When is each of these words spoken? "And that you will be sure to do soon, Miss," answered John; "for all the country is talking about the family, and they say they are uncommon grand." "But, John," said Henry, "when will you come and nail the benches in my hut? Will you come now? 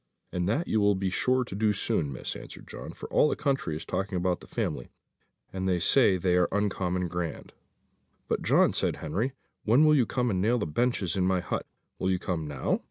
"And 0.31 0.49
that 0.49 0.67
you 0.67 0.81
will 0.81 0.95
be 0.95 1.11
sure 1.11 1.43
to 1.43 1.53
do 1.53 1.73
soon, 1.73 2.11
Miss," 2.11 2.35
answered 2.35 2.67
John; 2.67 2.91
"for 2.91 3.07
all 3.13 3.29
the 3.29 3.35
country 3.35 3.75
is 3.75 3.85
talking 3.85 4.15
about 4.17 4.39
the 4.39 4.47
family, 4.47 4.89
and 5.53 5.69
they 5.69 5.77
say 5.77 6.17
they 6.17 6.35
are 6.37 6.47
uncommon 6.51 7.07
grand." 7.07 7.53
"But, 8.27 8.41
John," 8.41 8.73
said 8.73 8.95
Henry, 8.95 9.33
"when 9.63 9.85
will 9.85 9.93
you 9.93 10.07
come 10.07 10.31
and 10.31 10.41
nail 10.41 10.57
the 10.57 10.65
benches 10.65 11.15
in 11.15 11.27
my 11.27 11.39
hut? 11.39 11.67
Will 11.99 12.09
you 12.09 12.17
come 12.17 12.47
now? 12.47 12.79